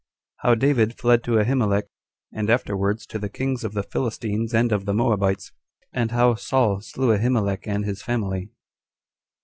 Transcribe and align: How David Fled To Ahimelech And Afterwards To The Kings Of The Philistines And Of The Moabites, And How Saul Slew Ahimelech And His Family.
How 0.37 0.55
David 0.55 0.97
Fled 0.97 1.23
To 1.25 1.37
Ahimelech 1.37 1.85
And 2.33 2.49
Afterwards 2.49 3.05
To 3.05 3.19
The 3.19 3.29
Kings 3.29 3.63
Of 3.63 3.73
The 3.73 3.83
Philistines 3.83 4.51
And 4.51 4.71
Of 4.71 4.85
The 4.85 4.95
Moabites, 4.95 5.51
And 5.93 6.09
How 6.09 6.33
Saul 6.33 6.81
Slew 6.81 7.13
Ahimelech 7.15 7.67
And 7.67 7.85
His 7.85 8.01
Family. 8.01 8.49